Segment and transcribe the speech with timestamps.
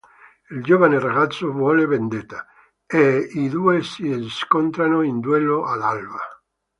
[0.49, 2.47] Il giovane ragazzo vuole vendetta,
[2.87, 6.19] e i due si scontrano in duello all'alba.